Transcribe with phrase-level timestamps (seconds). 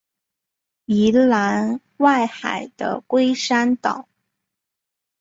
[0.85, 4.09] 宜兰外海的龟山岛